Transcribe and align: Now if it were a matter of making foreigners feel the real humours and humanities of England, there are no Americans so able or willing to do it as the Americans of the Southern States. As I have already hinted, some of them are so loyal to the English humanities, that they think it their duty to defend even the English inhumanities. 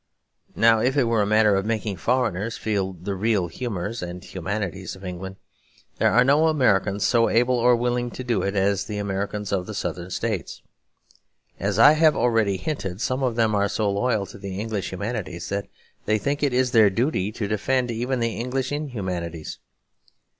Now 0.55 0.79
if 0.79 0.97
it 0.97 1.03
were 1.03 1.21
a 1.21 1.27
matter 1.27 1.53
of 1.55 1.63
making 1.63 1.97
foreigners 1.97 2.57
feel 2.57 2.93
the 2.93 3.13
real 3.13 3.49
humours 3.49 4.01
and 4.01 4.23
humanities 4.23 4.95
of 4.95 5.05
England, 5.05 5.35
there 5.99 6.11
are 6.11 6.23
no 6.23 6.47
Americans 6.47 7.05
so 7.05 7.29
able 7.29 7.53
or 7.57 7.75
willing 7.75 8.09
to 8.09 8.23
do 8.23 8.41
it 8.41 8.55
as 8.55 8.85
the 8.85 8.97
Americans 8.97 9.51
of 9.51 9.67
the 9.67 9.75
Southern 9.75 10.09
States. 10.09 10.63
As 11.59 11.77
I 11.77 11.91
have 11.91 12.15
already 12.15 12.57
hinted, 12.57 12.99
some 12.99 13.21
of 13.21 13.35
them 13.35 13.53
are 13.53 13.69
so 13.69 13.91
loyal 13.91 14.25
to 14.25 14.39
the 14.39 14.59
English 14.59 14.91
humanities, 14.91 15.49
that 15.49 15.67
they 16.07 16.17
think 16.17 16.41
it 16.41 16.71
their 16.71 16.89
duty 16.89 17.31
to 17.33 17.47
defend 17.47 17.91
even 17.91 18.19
the 18.21 18.35
English 18.37 18.71
inhumanities. 18.71 19.59